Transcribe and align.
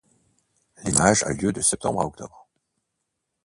L'essaimage 0.83 1.21
a 1.25 1.33
lieu 1.33 1.53
de 1.53 1.61
septembre 1.61 2.01
à 2.01 2.05
octobre. 2.07 2.47